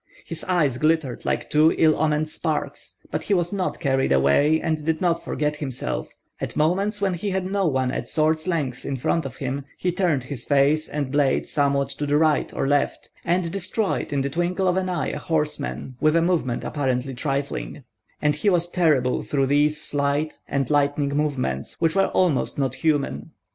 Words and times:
His 0.25 0.43
eyes 0.45 0.79
glittered 0.79 1.25
like 1.25 1.47
two 1.51 1.75
ill 1.77 1.95
omened 1.95 2.27
sparks, 2.27 2.97
but 3.11 3.21
he 3.21 3.35
was 3.35 3.53
not 3.53 3.79
carried 3.79 4.11
away 4.11 4.59
and 4.59 4.83
did 4.83 4.99
not 4.99 5.23
forget 5.23 5.57
himself; 5.57 6.11
at 6.39 6.55
moments, 6.55 6.99
when 6.99 7.13
he 7.13 7.29
had 7.29 7.45
no 7.45 7.67
one 7.67 7.91
at 7.91 8.07
sword's 8.07 8.47
length 8.47 8.83
in 8.83 8.95
front 8.95 9.27
of 9.27 9.35
him, 9.35 9.63
he 9.77 9.91
turned 9.91 10.23
his 10.23 10.43
face 10.45 10.87
and 10.87 11.11
blade 11.11 11.45
somewhat 11.45 11.89
to 11.89 12.07
the 12.07 12.17
right 12.17 12.51
or 12.51 12.67
left, 12.67 13.11
and 13.23 13.51
destroyed 13.51 14.11
in 14.11 14.21
the 14.21 14.29
twinkle 14.31 14.67
of 14.67 14.75
an 14.75 14.89
eye 14.89 15.09
a 15.11 15.19
horseman, 15.19 15.95
with 16.01 16.15
a 16.15 16.21
movement 16.23 16.63
apparently 16.63 17.13
trifling; 17.13 17.83
and 18.23 18.33
he 18.33 18.49
was 18.49 18.69
terrible 18.71 19.21
through 19.21 19.45
these 19.45 19.79
slight 19.79 20.39
and 20.47 20.71
lightning 20.71 21.09
movements 21.15 21.75
which 21.77 21.95
were 21.95 22.07
almost 22.07 22.57
not 22.57 22.73
human. 22.73 23.29